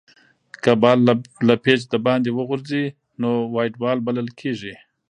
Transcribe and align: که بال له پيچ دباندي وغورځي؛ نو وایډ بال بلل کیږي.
که 0.63 0.71
بال 0.81 0.99
له 1.47 1.55
پيچ 1.63 1.81
دباندي 1.93 2.31
وغورځي؛ 2.33 2.83
نو 3.21 3.29
وایډ 3.53 3.73
بال 3.81 3.97
بلل 4.07 4.29
کیږي. 4.39 4.73